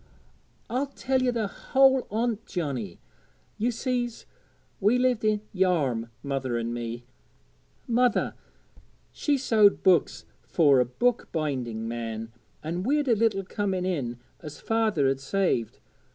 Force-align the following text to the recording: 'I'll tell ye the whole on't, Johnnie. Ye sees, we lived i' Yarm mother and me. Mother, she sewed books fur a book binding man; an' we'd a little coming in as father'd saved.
'I'll 0.67 0.87
tell 0.87 1.21
ye 1.21 1.29
the 1.29 1.45
whole 1.45 2.07
on't, 2.09 2.47
Johnnie. 2.47 2.99
Ye 3.59 3.69
sees, 3.69 4.25
we 4.79 4.97
lived 4.97 5.23
i' 5.23 5.41
Yarm 5.53 6.09
mother 6.23 6.57
and 6.57 6.73
me. 6.73 7.05
Mother, 7.85 8.33
she 9.11 9.37
sewed 9.37 9.83
books 9.83 10.25
fur 10.41 10.79
a 10.79 10.85
book 10.85 11.27
binding 11.31 11.87
man; 11.87 12.31
an' 12.63 12.81
we'd 12.81 13.07
a 13.07 13.15
little 13.15 13.43
coming 13.43 13.85
in 13.85 14.17
as 14.41 14.59
father'd 14.59 15.19
saved. 15.19 15.77